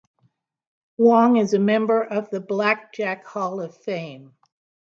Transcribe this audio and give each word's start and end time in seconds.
Wong 0.97 1.37
is 1.37 1.53
a 1.53 1.59
member 1.59 2.03
of 2.03 2.31
the 2.31 2.39
Blackjack 2.39 3.23
Hall 3.23 3.61
of 3.61 3.77
Fame. 3.83 4.33